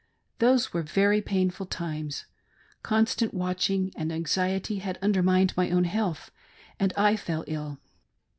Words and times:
Those 0.39 0.73
were 0.73 0.81
very 0.81 1.21
pain 1.21 1.51
ful 1.51 1.67
times. 1.67 2.25
Constant 2.81 3.35
watching 3.35 3.93
and 3.95 4.11
anxiety 4.11 4.77
had 4.79 4.97
undermined 4.99 5.55
my 5.55 5.69
own 5.69 5.83
health, 5.83 6.31
and 6.79 6.91
I 6.97 7.15
fell 7.15 7.43
ill. 7.45 7.77